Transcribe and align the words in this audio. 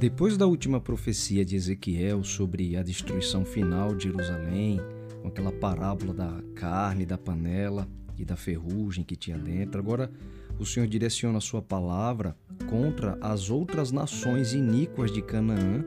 Depois 0.00 0.38
da 0.38 0.46
última 0.46 0.80
profecia 0.80 1.44
de 1.44 1.56
Ezequiel 1.56 2.24
sobre 2.24 2.74
a 2.74 2.82
destruição 2.82 3.44
final 3.44 3.94
de 3.94 4.04
Jerusalém, 4.04 4.80
com 5.20 5.28
aquela 5.28 5.52
parábola 5.52 6.14
da 6.14 6.42
carne, 6.54 7.04
da 7.04 7.18
panela 7.18 7.86
e 8.16 8.24
da 8.24 8.34
ferrugem 8.34 9.04
que 9.04 9.14
tinha 9.14 9.36
dentro, 9.36 9.78
agora 9.78 10.10
o 10.58 10.64
Senhor 10.64 10.86
direciona 10.86 11.36
a 11.36 11.40
sua 11.42 11.60
palavra 11.60 12.34
contra 12.70 13.18
as 13.20 13.50
outras 13.50 13.92
nações 13.92 14.54
iníquas 14.54 15.12
de 15.12 15.20
Canaã, 15.20 15.84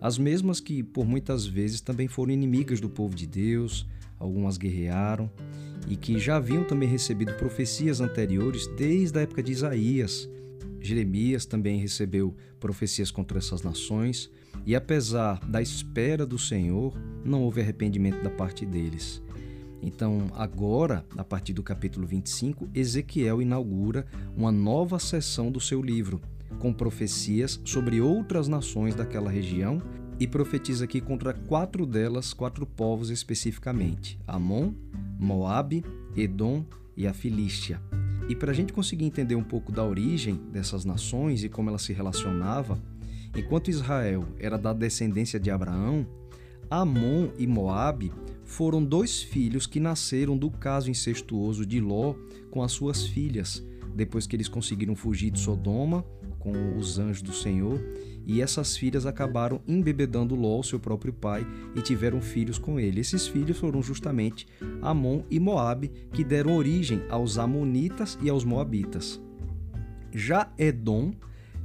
as 0.00 0.18
mesmas 0.18 0.58
que 0.58 0.82
por 0.82 1.06
muitas 1.06 1.46
vezes 1.46 1.80
também 1.80 2.08
foram 2.08 2.32
inimigas 2.32 2.80
do 2.80 2.90
povo 2.90 3.14
de 3.14 3.28
Deus, 3.28 3.86
algumas 4.18 4.58
guerrearam 4.58 5.30
e 5.86 5.94
que 5.94 6.18
já 6.18 6.34
haviam 6.34 6.64
também 6.64 6.88
recebido 6.88 7.34
profecias 7.34 8.00
anteriores 8.00 8.66
desde 8.76 9.20
a 9.20 9.22
época 9.22 9.40
de 9.40 9.52
Isaías 9.52 10.28
Jeremias 10.82 11.46
também 11.46 11.78
recebeu 11.78 12.34
profecias 12.58 13.10
contra 13.10 13.38
essas 13.38 13.62
nações, 13.62 14.30
e 14.66 14.74
apesar 14.74 15.38
da 15.46 15.62
espera 15.62 16.26
do 16.26 16.38
Senhor, 16.38 16.96
não 17.24 17.42
houve 17.42 17.60
arrependimento 17.60 18.22
da 18.22 18.30
parte 18.30 18.66
deles. 18.66 19.22
Então, 19.82 20.30
agora, 20.34 21.04
a 21.16 21.24
partir 21.24 21.52
do 21.52 21.62
capítulo 21.62 22.06
25, 22.06 22.68
Ezequiel 22.72 23.42
inaugura 23.42 24.06
uma 24.36 24.52
nova 24.52 24.98
seção 24.98 25.50
do 25.50 25.60
seu 25.60 25.82
livro, 25.82 26.20
com 26.58 26.72
profecias 26.72 27.60
sobre 27.64 28.00
outras 28.00 28.46
nações 28.46 28.94
daquela 28.94 29.30
região 29.30 29.82
e 30.20 30.26
profetiza 30.28 30.84
aqui 30.84 31.00
contra 31.00 31.34
quatro 31.34 31.84
delas, 31.84 32.32
quatro 32.32 32.64
povos 32.64 33.10
especificamente: 33.10 34.18
Amon, 34.26 34.72
Moabe, 35.18 35.84
Edom 36.16 36.64
e 36.96 37.06
a 37.06 37.12
Filístia. 37.12 37.80
E 38.28 38.36
para 38.36 38.50
a 38.50 38.54
gente 38.54 38.72
conseguir 38.72 39.04
entender 39.04 39.34
um 39.34 39.42
pouco 39.42 39.72
da 39.72 39.84
origem 39.84 40.36
dessas 40.50 40.84
nações 40.84 41.42
e 41.44 41.48
como 41.48 41.68
elas 41.68 41.82
se 41.82 41.92
relacionavam, 41.92 42.80
enquanto 43.36 43.70
Israel 43.70 44.24
era 44.38 44.56
da 44.56 44.72
descendência 44.72 45.38
de 45.38 45.50
Abraão, 45.50 46.06
Amon 46.70 47.28
e 47.38 47.46
Moabe 47.46 48.12
foram 48.44 48.82
dois 48.82 49.22
filhos 49.22 49.66
que 49.66 49.80
nasceram 49.80 50.36
do 50.36 50.50
caso 50.50 50.90
incestuoso 50.90 51.66
de 51.66 51.80
Ló 51.80 52.14
com 52.50 52.62
as 52.62 52.72
suas 52.72 53.06
filhas, 53.06 53.62
depois 53.94 54.26
que 54.26 54.36
eles 54.36 54.48
conseguiram 54.48 54.96
fugir 54.96 55.30
de 55.30 55.38
Sodoma 55.38 56.04
com 56.42 56.76
os 56.76 56.98
anjos 56.98 57.22
do 57.22 57.32
Senhor 57.32 57.80
e 58.26 58.42
essas 58.42 58.76
filhas 58.76 59.06
acabaram 59.06 59.60
embebedando 59.66 60.34
Ló, 60.34 60.62
seu 60.62 60.78
próprio 60.78 61.12
pai, 61.12 61.46
e 61.74 61.80
tiveram 61.80 62.20
filhos 62.20 62.58
com 62.58 62.78
ele. 62.78 63.00
Esses 63.00 63.26
filhos 63.26 63.58
foram 63.58 63.82
justamente 63.82 64.46
Amon 64.80 65.22
e 65.30 65.40
Moabe, 65.40 65.90
que 66.12 66.22
deram 66.22 66.56
origem 66.56 67.02
aos 67.08 67.38
amonitas 67.38 68.18
e 68.22 68.28
aos 68.28 68.44
moabitas. 68.44 69.20
Já 70.12 70.52
Edom 70.58 71.12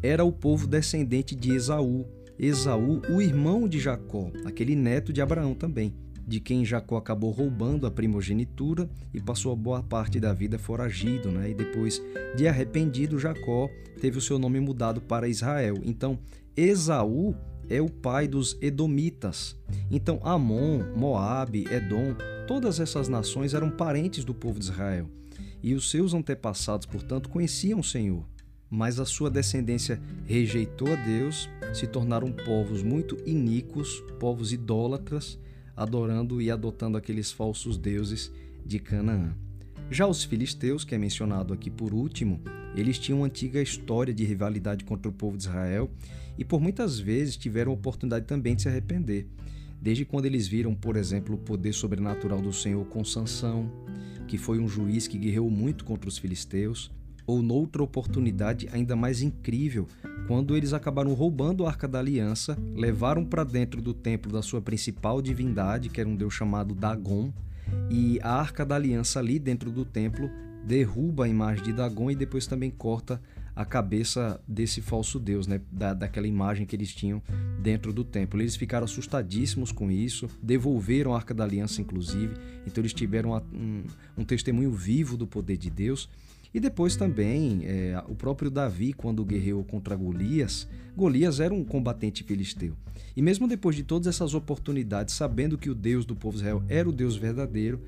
era 0.02 0.24
o 0.24 0.32
povo 0.32 0.68
descendente 0.68 1.36
de 1.36 1.54
Esaú. 1.54 2.06
Esaú, 2.40 3.02
o 3.10 3.22
irmão 3.22 3.68
de 3.68 3.80
Jacó, 3.80 4.32
aquele 4.46 4.76
neto 4.76 5.12
de 5.12 5.22
Abraão 5.22 5.54
também 5.54 5.94
de 6.28 6.42
quem 6.42 6.66
Jacó 6.66 6.98
acabou 6.98 7.32
roubando 7.32 7.88
a 7.88 7.92
primogenitura 7.92 8.90
e 9.14 9.22
passou 9.22 9.56
boa 9.56 9.82
parte 9.82 10.20
da 10.20 10.34
vida 10.34 10.60
foragido, 10.60 11.32
né? 11.32 11.52
E 11.52 11.54
depois 11.54 12.02
de 12.36 12.46
arrependido, 12.48 13.18
Jacó 13.18 13.70
teve 14.02 14.18
o 14.18 14.22
seu 14.22 14.38
nome 14.38 14.60
mudado 14.60 15.00
para 15.00 15.30
Israel. 15.30 15.76
Então, 15.86 16.20
Esaú 16.56 17.34
é 17.70 17.82
o 17.82 17.90
pai 17.90 18.28
dos 18.28 18.58
edomitas. 18.62 19.56
Então, 19.90 20.20
Amon, 20.22 20.84
Moabe, 20.98 21.66
Edom, 21.72 22.14
todas 22.46 22.82
essas 22.82 23.08
nações 23.08 23.54
eram 23.54 23.70
parentes 23.70 24.26
do 24.26 24.34
povo 24.34 24.60
de 24.60 24.66
Israel. 24.66 25.10
E 25.64 25.74
os 25.74 25.90
seus 25.90 26.14
antepassados, 26.14 26.86
portanto, 26.86 27.30
conheciam 27.30 27.80
o 27.80 27.84
Senhor. 27.84 28.26
Mas 28.70 29.00
a 29.00 29.06
sua 29.06 29.30
descendência 29.30 30.02
rejeitou 30.26 30.92
a 30.92 30.96
Deus, 30.96 31.50
se 31.74 31.88
tornaram 31.88 32.34
povos 32.34 32.84
muito 32.84 33.18
iníquos, 33.26 34.04
povos 34.20 34.52
idólatras, 34.52 35.40
adorando 35.78 36.42
e 36.42 36.50
adotando 36.50 36.98
aqueles 36.98 37.32
falsos 37.32 37.78
deuses 37.78 38.32
de 38.66 38.80
Canaã. 38.80 39.34
Já 39.90 40.08
os 40.08 40.24
filisteus, 40.24 40.84
que 40.84 40.96
é 40.96 40.98
mencionado 40.98 41.54
aqui 41.54 41.70
por 41.70 41.94
último, 41.94 42.42
eles 42.76 42.98
tinham 42.98 43.20
uma 43.20 43.28
antiga 43.28 43.62
história 43.62 44.14
de 44.14 44.26
rivalidade 44.26 44.84
contra 44.84 45.10
o 45.10 45.14
povo 45.14 45.38
de 45.38 45.44
Israel 45.44 45.90
e 46.38 46.44
por 46.44 46.60
muitas 46.60 47.00
vezes 47.00 47.38
tiveram 47.38 47.72
oportunidade 47.72 48.26
também 48.26 48.56
de 48.56 48.64
se 48.64 48.68
arrepender. 48.68 49.28
Desde 49.82 50.04
quando 50.04 50.26
eles 50.26 50.48
viram, 50.48 50.76
por 50.76 50.96
exemplo, 50.96 51.36
o 51.36 51.38
poder 51.38 51.74
sobrenatural 51.74 52.42
do 52.42 52.52
Senhor 52.52 52.84
com 52.88 53.06
Sansão, 53.06 53.72
que 54.28 54.38
foi 54.38 54.60
um 54.60 54.68
juiz 54.68 55.08
que 55.08 55.18
guerreou 55.18 55.50
muito 55.50 55.86
contra 55.86 56.10
os 56.10 56.18
filisteus, 56.18 56.92
ou 57.28 57.42
noutra 57.42 57.84
oportunidade 57.84 58.70
ainda 58.72 58.96
mais 58.96 59.22
incrível, 59.22 59.86
quando 60.28 60.56
eles 60.56 60.74
acabaram 60.74 61.14
roubando 61.14 61.66
a 61.66 61.70
Arca 61.70 61.88
da 61.88 62.00
Aliança, 62.00 62.58
levaram 62.74 63.26
para 63.26 63.44
dentro 63.44 63.82
do 63.82 63.94
templo 63.94 64.32
da 64.32 64.42
sua 64.42 64.62
principal 64.62 65.22
divindade, 65.22 65.90
que 65.90 66.00
era 66.00 66.10
um 66.10 66.16
deus 66.16 66.34
chamado 66.34 66.74
Dagon, 66.74 67.32
e 67.90 68.20
a 68.24 68.32
Arca 68.32 68.66
da 68.66 68.76
Aliança 68.76 69.20
ali 69.20 69.38
dentro 69.38 69.70
do 69.70 69.84
templo 69.84 70.30
derruba 70.66 71.26
a 71.26 71.28
imagem 71.28 71.64
de 71.64 71.74
Dagon 71.74 72.10
e 72.10 72.16
depois 72.16 72.48
também 72.48 72.72
corta 72.72 73.22
a 73.56 73.66
cabeça 73.66 74.40
desse 74.48 74.82
falso 74.82 75.20
deus, 75.20 75.48
né? 75.48 75.60
Da, 75.72 75.92
daquela 75.92 76.28
imagem 76.28 76.66
que 76.66 76.76
eles 76.76 76.94
tinham 76.94 77.24
dentro 77.60 77.92
do 77.92 78.04
templo. 78.04 78.40
Eles 78.40 78.56
ficaram 78.56 78.86
assustadíssimos 78.86 79.72
com 79.72 79.90
isso, 79.90 80.30
devolveram 80.44 81.14
a 81.14 81.16
Arca 81.16 81.34
da 81.34 81.44
Aliança, 81.44 81.82
inclusive. 81.82 82.36
Então 82.68 82.84
eles 82.84 82.94
tiveram 82.94 83.32
um, 83.52 83.84
um 84.16 84.24
testemunho 84.24 84.72
vivo 84.72 85.18
do 85.18 85.26
poder 85.26 85.58
de 85.58 85.72
Deus. 85.72 86.08
E 86.58 86.60
depois 86.60 86.96
também 86.96 87.62
é, 87.66 88.04
o 88.08 88.16
próprio 88.16 88.50
Davi, 88.50 88.92
quando 88.92 89.24
guerreou 89.24 89.64
contra 89.64 89.96
Golias, 89.96 90.68
Golias 90.96 91.40
era 91.40 91.54
um 91.54 91.64
combatente 91.64 92.24
filisteu. 92.24 92.74
E 93.16 93.22
mesmo 93.22 93.48
depois 93.48 93.76
de 93.76 93.84
todas 93.84 94.08
essas 94.08 94.34
oportunidades, 94.34 95.14
sabendo 95.14 95.56
que 95.56 95.70
o 95.70 95.76
Deus 95.76 96.04
do 96.04 96.16
povo 96.16 96.38
Israel 96.38 96.64
era 96.68 96.90
o 96.90 96.92
Deus 96.92 97.16
verdadeiro, 97.16 97.80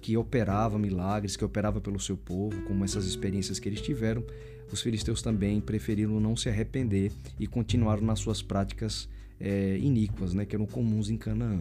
que 0.00 0.16
operava 0.16 0.80
milagres, 0.80 1.36
que 1.36 1.44
operava 1.44 1.80
pelo 1.80 2.00
seu 2.00 2.16
povo, 2.16 2.60
como 2.62 2.84
essas 2.84 3.06
experiências 3.06 3.60
que 3.60 3.68
eles 3.68 3.80
tiveram, 3.80 4.24
os 4.72 4.82
filisteus 4.82 5.22
também 5.22 5.60
preferiram 5.60 6.18
não 6.18 6.34
se 6.34 6.48
arrepender 6.48 7.12
e 7.38 7.46
continuaram 7.46 8.02
nas 8.02 8.18
suas 8.18 8.42
práticas 8.42 9.08
é, 9.38 9.78
iníquas, 9.78 10.34
né, 10.34 10.44
que 10.44 10.56
eram 10.56 10.66
comuns 10.66 11.08
em 11.08 11.16
Canaã. 11.16 11.60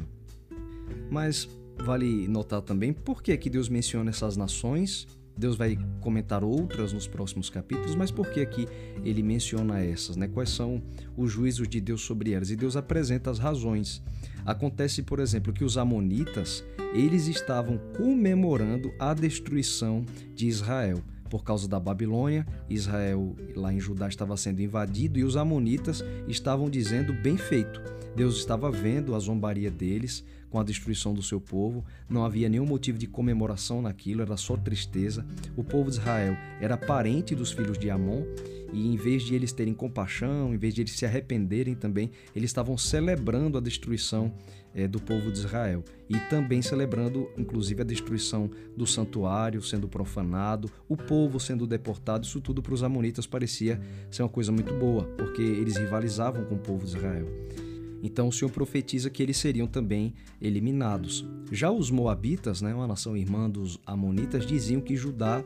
Mas 1.11 1.47
vale 1.77 2.27
notar 2.27 2.63
também 2.63 2.93
por 2.93 3.21
que, 3.21 3.37
que 3.37 3.47
Deus 3.47 3.69
menciona 3.69 4.09
essas 4.09 4.35
nações 4.35 5.07
Deus 5.37 5.55
vai 5.55 5.77
comentar 6.01 6.43
outras 6.43 6.91
nos 6.91 7.07
próximos 7.07 7.49
capítulos, 7.49 7.95
mas 7.95 8.11
por 8.11 8.29
que 8.29 8.41
aqui 8.41 8.67
ele 9.03 9.21
menciona 9.21 9.79
essas? 9.79 10.15
Né? 10.15 10.27
Quais 10.27 10.49
são 10.49 10.81
os 11.15 11.31
juízos 11.31 11.67
de 11.67 11.79
Deus 11.79 12.01
sobre 12.01 12.31
elas? 12.31 12.49
E 12.49 12.55
Deus 12.55 12.75
apresenta 12.75 13.29
as 13.29 13.39
razões. 13.39 14.01
Acontece, 14.45 15.03
por 15.03 15.19
exemplo, 15.19 15.53
que 15.53 15.63
os 15.63 15.77
amonitas, 15.77 16.63
eles 16.93 17.27
estavam 17.27 17.77
comemorando 17.95 18.91
a 18.99 19.13
destruição 19.13 20.05
de 20.33 20.47
Israel 20.47 21.03
por 21.29 21.43
causa 21.43 21.67
da 21.67 21.79
Babilônia, 21.79 22.47
Israel 22.69 23.35
lá 23.55 23.73
em 23.73 23.79
Judá 23.79 24.07
estava 24.07 24.35
sendo 24.37 24.61
invadido 24.61 25.19
e 25.19 25.23
os 25.23 25.35
amonitas 25.35 26.03
estavam 26.27 26.69
dizendo 26.69 27.13
bem 27.13 27.37
feito. 27.37 27.81
Deus 28.15 28.37
estava 28.37 28.71
vendo 28.71 29.13
a 29.13 29.19
zombaria 29.19 29.69
deles, 29.69 30.23
com 30.49 30.59
a 30.59 30.63
destruição 30.63 31.13
do 31.13 31.21
seu 31.21 31.39
povo, 31.39 31.83
não 32.09 32.23
havia 32.23 32.49
nenhum 32.49 32.65
motivo 32.65 32.97
de 32.97 33.07
comemoração 33.07 33.81
naquilo, 33.81 34.21
era 34.21 34.37
só 34.37 34.55
tristeza. 34.55 35.25
O 35.55 35.63
povo 35.63 35.89
de 35.89 35.97
Israel 35.97 36.35
era 36.59 36.77
parente 36.77 37.35
dos 37.35 37.51
filhos 37.51 37.77
de 37.77 37.89
Amon 37.89 38.23
e 38.73 38.87
em 38.87 38.95
vez 38.95 39.23
de 39.23 39.35
eles 39.35 39.51
terem 39.51 39.73
compaixão, 39.73 40.53
em 40.53 40.57
vez 40.57 40.73
de 40.73 40.81
eles 40.81 40.93
se 40.93 41.05
arrependerem 41.05 41.75
também, 41.75 42.11
eles 42.35 42.49
estavam 42.49 42.77
celebrando 42.77 43.57
a 43.57 43.61
destruição 43.61 44.33
é, 44.73 44.87
do 44.87 44.99
povo 44.99 45.31
de 45.31 45.39
Israel 45.39 45.83
e 46.09 46.17
também 46.29 46.61
celebrando, 46.61 47.29
inclusive, 47.37 47.81
a 47.81 47.85
destruição 47.85 48.49
do 48.75 48.85
santuário 48.85 49.61
sendo 49.61 49.87
profanado, 49.87 50.69
o 50.87 50.95
povo 50.95 51.39
sendo 51.39 51.65
deportado. 51.65 52.25
Isso 52.25 52.41
tudo 52.41 52.61
para 52.61 52.73
os 52.73 52.83
amonitas 52.83 53.25
parecia 53.25 53.79
ser 54.11 54.23
uma 54.23 54.29
coisa 54.29 54.51
muito 54.51 54.73
boa, 54.73 55.03
porque 55.17 55.41
eles 55.41 55.77
rivalizavam 55.77 56.45
com 56.45 56.55
o 56.55 56.59
povo 56.59 56.85
de 56.85 56.95
Israel. 56.95 57.27
Então 58.07 58.29
o 58.29 58.31
Senhor 58.31 58.49
profetiza 58.49 59.09
que 59.09 59.21
eles 59.21 59.35
seriam 59.35 59.67
também 59.67 60.13
eliminados. 60.41 61.27
Já 61.51 61.69
os 61.69 61.91
Moabitas, 61.91 62.61
né, 62.61 62.73
uma 62.73 62.87
nação 62.87 63.17
irmã 63.17 63.49
dos 63.49 63.77
Amonitas, 63.85 64.45
diziam 64.45 64.79
que 64.79 64.95
Judá 64.95 65.43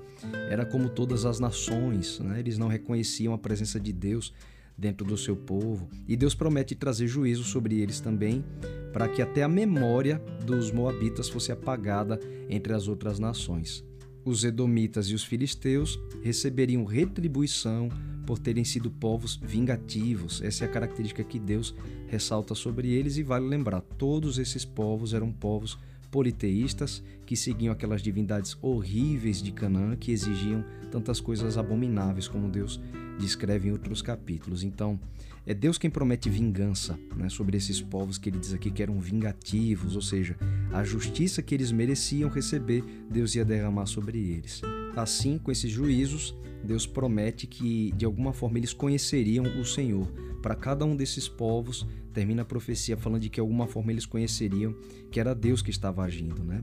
era 0.48 0.64
como 0.64 0.88
todas 0.88 1.26
as 1.26 1.40
nações, 1.40 2.20
né? 2.20 2.40
eles 2.40 2.60
não 2.60 2.68
reconheciam 2.68 3.34
a 3.34 3.38
presença 3.38 3.80
de 3.80 3.92
Deus 3.92 4.32
dentro 4.78 5.04
do 5.06 5.18
seu 5.18 5.36
povo. 5.36 5.90
E 6.08 6.16
Deus 6.16 6.36
promete 6.36 6.76
trazer 6.76 7.08
juízo 7.08 7.44
sobre 7.44 7.82
eles 7.82 8.00
também, 8.00 8.46
para 8.94 9.08
que 9.08 9.24
até 9.24 9.42
a 9.42 9.48
memória 9.48 10.22
dos 10.46 10.72
Moabitas 10.72 11.30
fosse 11.30 11.52
apagada 11.52 12.20
entre 12.48 12.74
as 12.74 12.88
outras 12.88 13.18
nações. 13.18 13.84
Os 14.24 14.44
Edomitas 14.44 15.08
e 15.08 15.16
os 15.16 15.24
Filisteus 15.24 16.00
receberiam 16.22 16.86
retribuição 16.86 17.90
por 18.26 18.40
terem 18.40 18.64
sido 18.64 18.90
povos 18.90 19.40
vingativos. 19.42 20.42
Essa 20.42 20.66
é 20.66 20.68
a 20.68 20.72
característica 20.72 21.24
que 21.24 21.40
Deus 21.40 21.76
ressalta 22.08 22.56
sobre 22.56 22.92
eles 22.92 23.18
e 23.18 23.24
vale 23.24 23.48
lembrar, 23.48 23.82
todos 23.82 24.38
esses 24.38 24.66
povos 24.66 25.14
eram 25.14 25.32
povos 25.32 25.78
politeístas 26.12 27.02
que 27.26 27.36
seguiam 27.36 27.72
aquelas 27.72 28.02
divindades 28.02 28.58
horríveis 28.62 29.42
de 29.42 29.52
Canaã 29.52 29.96
que 29.96 30.12
exigiam 30.12 30.64
tantas 30.92 31.22
coisas 31.22 31.58
abomináveis 31.58 32.28
como 32.28 32.50
Deus 32.50 32.82
descreve 33.18 33.70
em 33.70 33.72
outros 33.72 34.02
capítulos. 34.02 34.64
Então, 34.64 35.00
é 35.46 35.54
Deus 35.54 35.78
quem 35.78 35.90
promete 35.90 36.30
vingança 36.30 37.00
né, 37.16 37.30
sobre 37.30 37.58
esses 37.58 37.82
povos 37.82 38.18
que 38.18 38.30
ele 38.30 38.40
diz 38.40 38.54
aqui 38.54 38.70
que 38.70 38.84
eram 38.84 39.00
vingativos, 39.00 39.96
ou 39.96 40.02
seja, 40.02 40.36
a 40.72 40.84
justiça 40.84 41.42
que 41.42 41.56
eles 41.56 41.72
mereciam 41.72 42.30
receber, 42.30 42.84
Deus 43.10 43.34
ia 43.34 43.46
derramar 43.46 43.86
sobre 43.86 44.20
eles. 44.20 44.62
Assim, 44.96 45.38
com 45.38 45.52
esses 45.52 45.72
juízos, 45.72 46.36
Deus 46.64 46.86
promete 46.86 47.48
que 47.48 47.92
de 47.94 48.06
alguma 48.06 48.34
forma 48.34 48.58
eles 48.58 48.74
conheceriam 48.74 49.46
o 49.60 49.66
Senhor. 49.66 50.08
Para 50.42 50.56
cada 50.56 50.86
um 50.86 50.96
desses 50.96 51.28
povos, 51.28 51.86
termina 52.14 52.42
a 52.42 52.46
profecia 52.46 52.98
falando 52.98 53.22
de 53.22 53.30
que 53.30 53.36
de 53.36 53.42
alguma 53.42 53.68
forma 53.68 53.92
eles 53.92 54.06
conheceriam 54.06 54.76
que 55.10 55.20
era 55.20 55.34
Deus 55.34 55.62
que 55.62 55.70
estava 55.70 56.04
agindo, 56.04 56.44
né? 56.44 56.62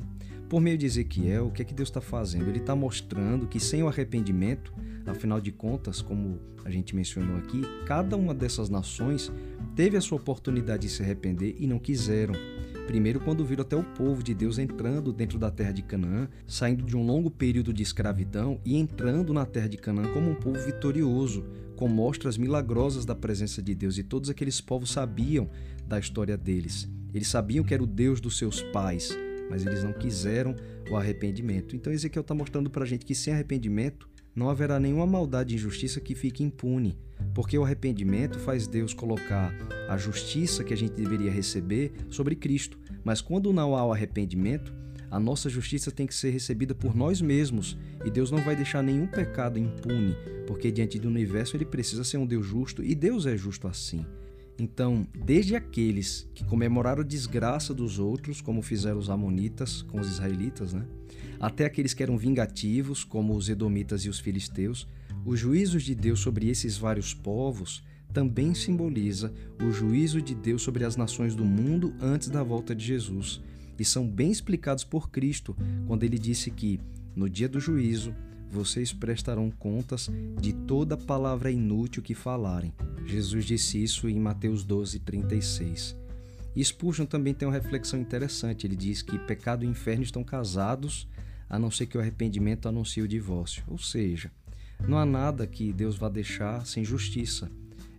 Por 0.49 0.61
meio 0.61 0.79
de 0.79 0.87
Ezequiel, 0.87 1.49
o 1.49 1.51
que 1.51 1.63
é 1.63 1.65
que 1.65 1.75
Deus 1.75 1.89
está 1.91 2.01
fazendo? 2.01 2.49
Ele 2.49 2.59
está 2.59 2.75
mostrando 2.75 3.47
que 3.47 3.61
sem 3.61 3.83
o 3.83 3.89
arrependimento, 3.89 4.73
afinal 5.07 5.41
de 5.41 5.53
contas, 5.53 6.01
como 6.01 6.41
a 6.65 6.71
gente 6.71 6.97
mencionou 6.97 7.37
aqui, 7.37 7.63
cada 7.87 8.17
uma 8.17 8.35
dessas 8.35 8.69
nações 8.69 9.31
teve 9.77 9.97
a 9.97 10.01
sua 10.01 10.17
oportunidade 10.17 10.83
de 10.83 10.93
se 10.93 11.03
arrepender 11.03 11.57
e 11.59 11.67
não 11.67 11.79
quiseram. 11.79 12.35
Primeiro, 12.89 13.21
quando 13.21 13.45
viram 13.45 13.61
até 13.61 13.77
o 13.77 13.85
povo 13.85 14.23
de 14.23 14.33
Deus 14.33 14.59
entrando 14.59 15.13
dentro 15.13 15.39
da 15.39 15.51
terra 15.51 15.73
de 15.73 15.83
Canaã, 15.83 16.27
saindo 16.47 16.87
de 16.87 16.97
um 16.97 17.05
longo 17.05 17.31
período 17.31 17.71
de 17.71 17.83
escravidão 17.83 18.59
e 18.65 18.79
entrando 18.79 19.35
na 19.35 19.45
terra 19.45 19.69
de 19.69 19.77
Canaã 19.77 20.11
como 20.11 20.31
um 20.31 20.35
povo 20.35 20.59
vitorioso, 20.59 21.45
com 21.77 21.87
mostras 21.87 22.39
milagrosas 22.39 23.05
da 23.05 23.15
presença 23.15 23.61
de 23.61 23.75
Deus. 23.75 23.99
E 23.99 24.03
todos 24.03 24.31
aqueles 24.31 24.59
povos 24.59 24.91
sabiam 24.91 25.51
da 25.87 25.99
história 25.99 26.35
deles. 26.35 26.89
Eles 27.13 27.29
sabiam 27.29 27.63
que 27.63 27.75
era 27.75 27.83
o 27.83 27.87
Deus 27.87 28.23
dos 28.23 28.39
seus 28.39 28.63
pais, 28.63 29.15
mas 29.51 29.67
eles 29.67 29.85
não 29.85 29.93
quiseram 29.93 30.57
o 30.91 30.97
arrependimento. 30.97 31.77
Então 31.77 31.93
Ezequiel 31.93 32.23
está 32.23 32.35
mostrando 32.35 32.71
para 32.71 32.85
a 32.85 32.87
gente 32.87 33.05
que 33.05 33.15
sem 33.15 33.35
arrependimento 33.35 34.09
não 34.39 34.49
haverá 34.49 34.79
nenhuma 34.79 35.07
maldade 35.07 35.53
e 35.53 35.57
injustiça 35.57 36.01
que 36.01 36.15
fique 36.15 36.45
impune, 36.45 36.97
porque 37.35 37.59
o 37.59 37.65
arrependimento 37.65 38.39
faz 38.39 38.69
Deus 38.69 38.95
colocar 38.95 39.53
a 39.89 39.97
justiça 39.97 40.63
que 40.63 40.73
a 40.73 40.77
gente 40.77 40.93
deveria 40.93 41.31
receber 41.31 41.93
sobre 42.09 42.37
Cristo. 42.37 42.79
Mas 43.03 43.21
quando 43.21 43.53
não 43.53 43.75
há 43.75 43.85
o 43.85 43.93
arrependimento, 43.93 44.73
a 45.11 45.19
nossa 45.19 45.51
justiça 45.51 45.91
tem 45.91 46.07
que 46.07 46.15
ser 46.15 46.31
recebida 46.31 46.75
por 46.75 46.95
nós 46.95 47.21
mesmos 47.21 47.77
e 48.05 48.11
Deus 48.11 48.31
não 48.31 48.39
vai 48.39 48.55
deixar 48.55 48.83
nenhum 48.83 49.07
pecado 49.09 49.59
impune, 49.59 50.15
porque 50.47 50.71
diante 50.71 50.99
do 50.99 51.09
universo 51.09 51.57
ele 51.57 51.65
precisa 51.65 52.05
ser 52.05 52.19
um 52.19 52.27
Deus 52.27 52.47
justo 52.47 52.85
e 52.85 52.95
Deus 52.95 53.27
é 53.27 53.37
justo 53.37 53.67
assim. 53.67 54.07
Então, 54.59 55.07
desde 55.25 55.55
aqueles 55.55 56.29
que 56.35 56.45
comemoraram 56.45 57.03
a 57.03 57.07
desgraça 57.07 57.73
dos 57.73 57.99
outros, 58.01 58.41
como 58.41 58.61
fizeram 58.61 58.99
os 58.99 59.09
amonitas 59.09 59.83
com 59.83 60.01
os 60.01 60.09
israelitas, 60.09 60.73
né? 60.73 60.85
até 61.39 61.65
aqueles 61.65 61.95
que 61.95 62.03
eram 62.03 62.19
vingativos, 62.19 63.05
como 63.05 63.37
os 63.37 63.49
edomitas 63.49 64.03
e 64.03 64.09
os 64.09 64.19
filisteus, 64.19 64.89
os 65.25 65.39
juízos 65.39 65.85
de 65.85 65.95
Deus 65.95 66.21
sobre 66.21 66.49
esses 66.49 66.77
vários 66.77 67.15
povos 67.15 67.85
também 68.13 68.55
simboliza 68.55 69.33
o 69.63 69.71
juízo 69.71 70.21
de 70.21 70.35
Deus 70.35 70.63
sobre 70.63 70.85
as 70.85 70.97
nações 70.97 71.37
do 71.37 71.45
mundo 71.45 71.95
antes 72.01 72.29
da 72.29 72.43
volta 72.43 72.75
de 72.75 72.85
Jesus, 72.85 73.41
e 73.79 73.85
são 73.85 74.09
bem 74.09 74.31
explicados 74.31 74.83
por 74.83 75.11
Cristo 75.11 75.57
quando 75.87 76.03
ele 76.03 76.19
disse 76.19 76.51
que, 76.51 76.81
no 77.15 77.29
dia 77.29 77.49
do 77.49 77.61
juízo, 77.61 78.15
vocês 78.51 78.93
prestarão 78.93 79.51
contas 79.51 80.11
de 80.41 80.53
toda 80.53 80.97
palavra 80.97 81.51
inútil 81.51 82.03
que 82.03 82.15
falarem. 82.15 82.73
Jesus 83.07 83.45
disse 83.45 83.83
isso 83.83 84.09
em 84.09 84.19
Mateus 84.19 84.65
12, 84.65 84.99
36. 85.01 85.97
E 86.57 86.65
Spurgeon 86.65 87.07
também 87.07 87.35
tem 87.35 87.47
uma 87.47 87.55
reflexão 87.55 88.01
interessante. 88.01 88.67
Ele 88.67 88.77
diz 88.77 89.03
que 89.03 89.19
pecado 89.19 89.65
e 89.65 89.69
inferno 89.69 90.03
estão 90.03 90.25
casados, 90.25 91.07
a 91.49 91.59
não 91.59 91.71
ser 91.71 91.87
que 91.87 91.97
o 91.97 92.01
arrependimento 92.01 92.69
anuncie 92.69 93.03
o 93.03 93.09
divórcio. 93.09 93.63
Ou 93.69 93.79
seja, 93.79 94.31
não 94.87 94.99
há 94.99 95.07
nada 95.07 95.47
que 95.47 95.73
Deus 95.73 95.97
vá 95.97 96.09
deixar 96.09 96.67
sem 96.67 96.85
justiça. 96.85 97.51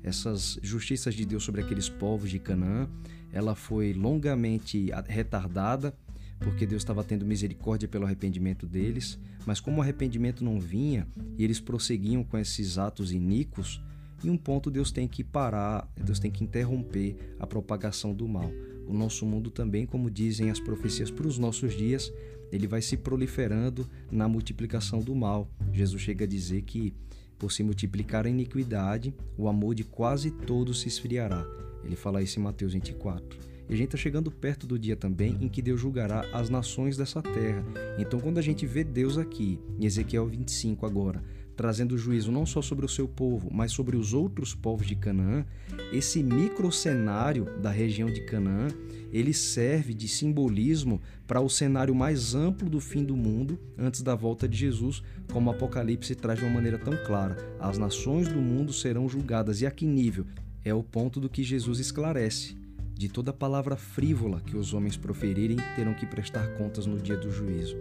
Essas 0.04 0.60
justiças 0.62 1.13
de 1.13 1.25
Deus 1.25 1.44
sobre 1.44 1.62
aqueles 1.62 1.90
povos 1.90 2.30
de 2.30 2.40
Canaã, 2.40 2.90
ela 3.31 3.56
foi 3.56 3.94
longamente 3.94 4.90
retardada 5.07 5.94
porque 6.39 6.65
Deus 6.65 6.81
estava 6.81 7.03
tendo 7.03 7.25
misericórdia 7.25 7.88
pelo 7.88 8.06
arrependimento 8.06 8.65
deles, 8.65 9.19
mas 9.45 9.59
como 9.59 9.77
o 9.77 9.81
arrependimento 9.81 10.44
não 10.44 10.59
vinha 10.59 11.07
e 11.38 11.44
eles 11.44 11.59
prosseguiam 11.59 12.24
com 12.24 12.38
esses 12.38 12.77
atos 12.77 13.12
iníquos, 13.12 13.81
em 14.24 14.30
um 14.30 14.38
ponto 14.38 14.71
Deus 14.71 14.91
tem 14.91 15.07
que 15.07 15.24
parar, 15.24 15.88
Deus 15.95 16.19
tem 16.19 16.31
que 16.31 16.44
interromper 16.44 17.36
a 17.39 17.47
propagação 17.47 18.13
do 18.13 18.27
mal. 18.27 18.51
O 18.88 18.94
nosso 18.94 19.25
mundo 19.25 19.50
também, 19.50 19.86
como 19.86 20.09
dizem 20.09 20.50
as 20.50 20.59
profecias 20.59 21.12
para 21.12 21.27
os 21.27 21.38
nossos 21.38 21.74
dias, 21.74 22.12
ele 22.51 22.68
vai 22.68 22.81
se 22.81 22.97
proliferando 22.97 23.88
na 24.12 24.27
multiplicação 24.27 25.00
do 25.00 25.15
mal. 25.15 25.50
Jesus 25.71 26.01
chega 26.01 26.25
a 26.25 26.27
dizer 26.27 26.63
que 26.63 26.94
por 27.38 27.51
se 27.51 27.63
multiplicar 27.63 28.25
a 28.25 28.30
iniquidade, 28.30 29.13
o 29.38 29.47
amor 29.47 29.74
de 29.74 29.86
quase 29.86 30.30
todos 30.30 30.81
se 30.81 30.89
esfriará. 30.89 31.45
Ele 31.83 31.95
fala 31.95 32.21
isso 32.21 32.38
em 32.39 32.44
Mateus 32.44 32.74
24. 32.74 33.49
E 33.69 33.74
a 33.74 33.77
gente 33.77 33.89
está 33.89 33.98
chegando 33.98 34.31
perto 34.31 34.66
do 34.66 34.80
dia 34.80 34.95
também 34.95 35.38
em 35.39 35.48
que 35.48 35.62
Deus 35.62 35.80
julgará 35.80 36.25
as 36.33 36.50
nações 36.50 36.98
dessa 36.98 37.21
terra. 37.21 37.63
Então, 38.00 38.19
quando 38.19 38.39
a 38.39 38.42
gente 38.42 38.66
vê 38.66 38.83
Deus 38.83 39.16
aqui, 39.16 39.60
em 39.80 39.86
Ezequiel 39.86 40.25
25 40.25 40.88
agora, 40.88 41.24
trazendo 41.56 41.95
juízo 41.95 42.31
não 42.31 42.48
só 42.48 42.63
sobre 42.63 42.83
o 42.83 42.89
seu 42.89 43.07
povo, 43.07 43.48
mas 43.54 43.71
sobre 43.71 43.95
os 43.95 44.12
outros 44.12 44.56
povos 44.56 44.88
de 44.88 44.95
Canaã, 44.95 45.45
esse 45.94 46.24
microcenário 46.24 47.45
da 47.60 47.69
região 47.69 48.10
de 48.10 48.21
Canaã, 48.21 48.69
ele 49.13 49.33
serve 49.33 49.94
de 49.94 50.07
simbolismo 50.07 51.00
para 51.27 51.39
o 51.39 51.50
cenário 51.50 51.94
mais 51.94 52.33
amplo 52.33 52.68
do 52.68 52.80
fim 52.80 53.04
do 53.04 53.15
mundo 53.15 53.60
antes 53.77 54.01
da 54.01 54.15
volta 54.15 54.48
de 54.48 54.57
Jesus, 54.57 55.04
como 55.31 55.51
o 55.51 55.54
Apocalipse 55.54 56.15
traz 56.15 56.39
de 56.39 56.45
uma 56.45 56.56
maneira 56.56 56.80
tão 56.80 56.98
clara. 57.06 57.38
As 57.60 57.77
nações 57.77 58.27
do 58.27 58.39
mundo 58.39 58.74
serão 58.74 59.07
julgadas. 59.07 59.62
E 59.62 59.68
a 59.68 59.72
que 59.72 59.86
nível? 59.86 60.25
É 60.65 60.74
o 60.74 60.81
ponto 60.81 61.19
do 61.19 61.30
que 61.30 61.44
Jesus 61.44 61.80
esclarece 61.80 62.57
de 63.00 63.07
toda 63.07 63.31
palavra 63.31 63.78
frívola 63.78 64.42
que 64.42 64.57
os 64.57 64.74
homens 64.74 64.98
proferirem 64.98 65.56
terão 65.74 65.94
que 65.94 66.06
prestar 66.06 66.46
contas 66.56 66.86
no 66.86 66.98
dia 66.98 67.16
do 67.16 67.31
juízo. 67.31 67.78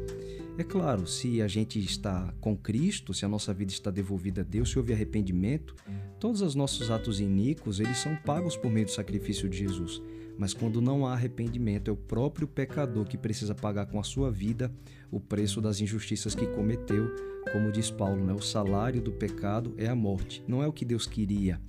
É 0.57 0.63
claro, 0.63 1.09
se 1.09 1.43
a 1.43 1.49
gente 1.49 1.77
está 1.81 2.33
com 2.41 2.57
Cristo, 2.57 3.13
se 3.13 3.25
a 3.25 3.29
nossa 3.29 3.53
vida 3.53 3.73
está 3.73 3.91
devolvida 3.91 4.43
a 4.43 4.45
Deus, 4.45 4.71
se 4.71 4.79
houve 4.79 4.93
arrependimento, 4.93 5.75
todos 6.21 6.41
os 6.41 6.55
nossos 6.55 6.89
atos 6.89 7.19
iníquos, 7.19 7.81
eles 7.81 7.99
são 7.99 8.15
pagos 8.15 8.57
por 8.57 8.71
meio 8.71 8.87
do 8.87 8.93
sacrifício 8.93 9.49
de 9.49 9.59
Jesus. 9.59 10.01
Mas 10.39 10.55
quando 10.55 10.81
não 10.81 11.05
há 11.05 11.15
arrependimento, 11.15 11.91
é 11.91 11.93
o 11.93 11.97
próprio 11.97 12.47
pecador 12.47 13.05
que 13.05 13.19
precisa 13.19 13.57
pagar 13.57 13.87
com 13.87 13.99
a 13.99 14.05
sua 14.05 14.31
vida 14.31 14.73
o 15.11 15.19
preço 15.19 15.61
das 15.61 15.81
injustiças 15.81 16.33
que 16.33 16.47
cometeu, 16.47 17.11
como 17.51 17.73
diz 17.73 17.91
Paulo, 17.91 18.25
né? 18.25 18.33
o 18.33 18.41
salário 18.41 19.03
do 19.03 19.11
pecado 19.11 19.75
é 19.77 19.89
a 19.89 19.97
morte. 19.97 20.45
Não 20.47 20.63
é 20.63 20.69
o 20.69 20.73
que 20.73 20.85
Deus 20.85 21.09
queria, 21.09 21.61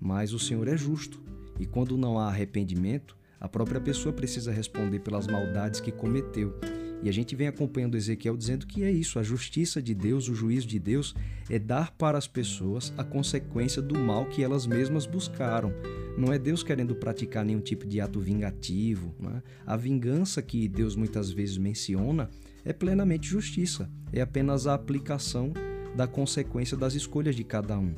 mas 0.00 0.32
o 0.32 0.38
Senhor 0.38 0.66
é 0.66 0.78
justo 0.78 1.26
e 1.58 1.66
quando 1.66 1.96
não 1.96 2.18
há 2.18 2.28
arrependimento, 2.28 3.16
a 3.38 3.48
própria 3.48 3.80
pessoa 3.80 4.12
precisa 4.12 4.50
responder 4.50 5.00
pelas 5.00 5.26
maldades 5.26 5.80
que 5.80 5.92
cometeu. 5.92 6.58
E 7.02 7.08
a 7.08 7.12
gente 7.12 7.36
vem 7.36 7.46
acompanhando 7.46 7.96
Ezequiel 7.96 8.36
dizendo 8.36 8.66
que 8.66 8.82
é 8.82 8.90
isso, 8.90 9.18
a 9.18 9.22
justiça 9.22 9.82
de 9.82 9.94
Deus, 9.94 10.28
o 10.28 10.34
juízo 10.34 10.66
de 10.66 10.78
Deus 10.78 11.14
é 11.50 11.58
dar 11.58 11.92
para 11.92 12.16
as 12.16 12.26
pessoas 12.26 12.92
a 12.96 13.04
consequência 13.04 13.82
do 13.82 13.98
mal 13.98 14.24
que 14.26 14.42
elas 14.42 14.66
mesmas 14.66 15.06
buscaram. 15.06 15.72
Não 16.16 16.32
é 16.32 16.38
Deus 16.38 16.62
querendo 16.62 16.94
praticar 16.94 17.44
nenhum 17.44 17.60
tipo 17.60 17.86
de 17.86 18.00
ato 18.00 18.18
vingativo. 18.18 19.14
É? 19.36 19.42
A 19.66 19.76
vingança 19.76 20.40
que 20.40 20.66
Deus 20.66 20.96
muitas 20.96 21.30
vezes 21.30 21.58
menciona 21.58 22.30
é 22.64 22.72
plenamente 22.72 23.28
justiça, 23.28 23.88
é 24.12 24.20
apenas 24.20 24.66
a 24.66 24.74
aplicação 24.74 25.52
da 25.94 26.06
consequência 26.06 26.76
das 26.76 26.94
escolhas 26.94 27.36
de 27.36 27.44
cada 27.44 27.78
um. 27.78 27.94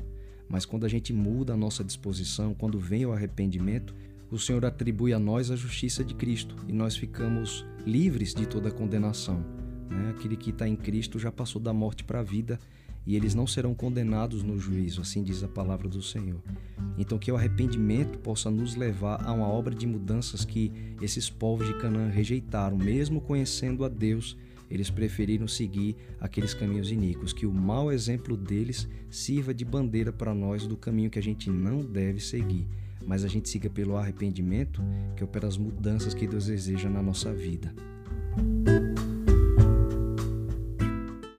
Mas 0.48 0.64
quando 0.64 0.86
a 0.86 0.88
gente 0.88 1.12
muda 1.12 1.52
a 1.52 1.56
nossa 1.56 1.84
disposição, 1.84 2.54
quando 2.54 2.78
vem 2.78 3.04
o 3.04 3.12
arrependimento, 3.12 3.94
o 4.30 4.38
Senhor 4.38 4.64
atribui 4.64 5.12
a 5.12 5.18
nós 5.18 5.50
a 5.50 5.56
justiça 5.56 6.04
de 6.04 6.14
Cristo 6.14 6.54
e 6.66 6.72
nós 6.72 6.96
ficamos 6.96 7.64
livres 7.86 8.34
de 8.34 8.46
toda 8.46 8.70
condenação. 8.70 9.44
Né? 9.90 10.10
Aquele 10.10 10.36
que 10.36 10.50
está 10.50 10.68
em 10.68 10.76
Cristo 10.76 11.18
já 11.18 11.32
passou 11.32 11.60
da 11.60 11.72
morte 11.72 12.04
para 12.04 12.20
a 12.20 12.22
vida 12.22 12.58
e 13.06 13.16
eles 13.16 13.34
não 13.34 13.46
serão 13.46 13.74
condenados 13.74 14.42
no 14.42 14.58
juízo, 14.58 15.00
assim 15.00 15.22
diz 15.22 15.42
a 15.42 15.48
palavra 15.48 15.88
do 15.88 16.02
Senhor. 16.02 16.42
Então, 16.98 17.18
que 17.18 17.32
o 17.32 17.36
arrependimento 17.36 18.18
possa 18.18 18.50
nos 18.50 18.74
levar 18.74 19.26
a 19.26 19.32
uma 19.32 19.48
obra 19.48 19.74
de 19.74 19.86
mudanças 19.86 20.44
que 20.44 20.70
esses 21.00 21.30
povos 21.30 21.66
de 21.66 21.78
Canaã 21.78 22.08
rejeitaram, 22.08 22.76
mesmo 22.76 23.20
conhecendo 23.22 23.82
a 23.82 23.88
Deus 23.88 24.36
eles 24.70 24.90
preferiram 24.90 25.48
seguir 25.48 25.96
aqueles 26.20 26.54
caminhos 26.54 26.90
iníquos, 26.90 27.32
que 27.32 27.46
o 27.46 27.52
mau 27.52 27.90
exemplo 27.90 28.36
deles 28.36 28.88
sirva 29.10 29.54
de 29.54 29.64
bandeira 29.64 30.12
para 30.12 30.34
nós 30.34 30.66
do 30.66 30.76
caminho 30.76 31.10
que 31.10 31.18
a 31.18 31.22
gente 31.22 31.50
não 31.50 31.80
deve 31.80 32.20
seguir, 32.20 32.66
mas 33.06 33.24
a 33.24 33.28
gente 33.28 33.48
siga 33.48 33.70
pelo 33.70 33.96
arrependimento, 33.96 34.82
que 35.16 35.24
é 35.24 35.26
pelas 35.26 35.56
mudanças 35.56 36.14
que 36.14 36.26
Deus 36.26 36.46
deseja 36.46 36.88
na 36.88 37.02
nossa 37.02 37.32
vida. 37.32 37.72